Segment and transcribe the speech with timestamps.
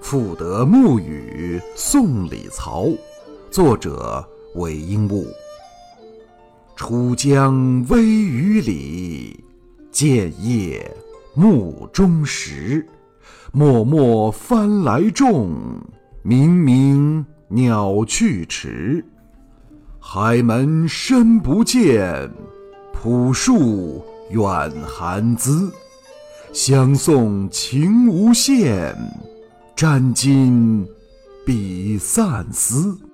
[0.00, 2.86] 赋得暮雨送李曹，
[3.50, 5.26] 作者韦应物。
[6.74, 9.44] 楚江微雨里，
[9.90, 10.96] 建业
[11.34, 12.86] 暮中时。
[13.52, 15.50] 漠漠帆来重，
[16.24, 19.04] 冥冥鸟去迟。
[19.98, 22.30] 海门深不见，
[22.92, 25.70] 朴树远寒滋。
[26.52, 28.94] 相送情无限。
[29.78, 30.84] 沾巾，
[31.46, 33.07] 比散丝。